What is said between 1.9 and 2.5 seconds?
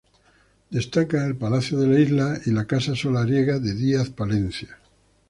Isla, y